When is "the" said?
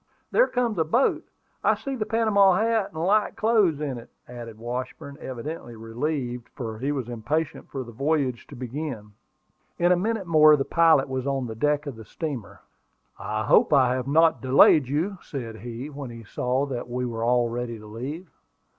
1.95-2.07, 7.83-7.91, 10.55-10.65, 11.45-11.53, 11.97-12.05